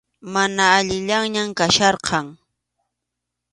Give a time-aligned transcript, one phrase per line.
[0.33, 2.25] Mana allinllañam kachkarqan.